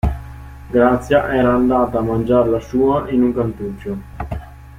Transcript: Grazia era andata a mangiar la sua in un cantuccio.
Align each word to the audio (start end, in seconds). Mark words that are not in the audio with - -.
Grazia 0.71 1.29
era 1.31 1.53
andata 1.53 1.99
a 1.99 2.01
mangiar 2.01 2.47
la 2.49 2.59
sua 2.59 3.07
in 3.11 3.21
un 3.21 3.33
cantuccio. 3.35 3.97